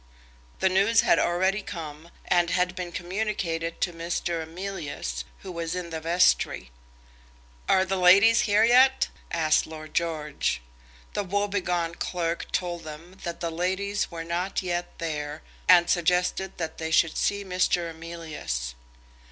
[0.61, 4.41] The news had already come, and had been communicated to Mr.
[4.41, 6.71] Emilius, who was in the vestry.
[7.69, 10.59] "Are the ladies here yet?" asked Lord George.
[11.13, 16.79] The woebegone clerk told them that the ladies were not yet there, and suggested that
[16.79, 17.87] they should see Mr.
[17.87, 18.73] Emilius.